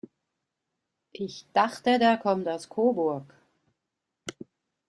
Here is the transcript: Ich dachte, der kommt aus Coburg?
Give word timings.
Ich 1.11 1.45
dachte, 1.53 1.99
der 1.99 2.17
kommt 2.17 2.47
aus 2.47 2.67
Coburg? 2.67 3.35